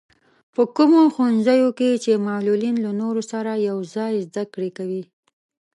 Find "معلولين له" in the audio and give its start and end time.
2.27-2.91